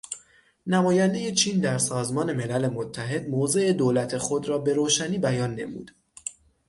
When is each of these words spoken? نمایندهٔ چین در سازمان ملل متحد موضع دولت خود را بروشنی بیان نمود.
نمایندهٔ 0.67 1.31
چین 1.31 1.59
در 1.59 1.77
سازمان 1.77 2.33
ملل 2.33 2.67
متحد 2.67 3.29
موضع 3.29 3.73
دولت 3.73 4.17
خود 4.17 4.49
را 4.49 4.57
بروشنی 4.57 5.17
بیان 5.17 5.55
نمود. 5.55 5.91